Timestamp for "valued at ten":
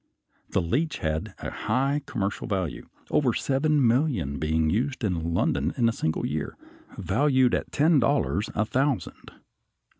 6.97-7.99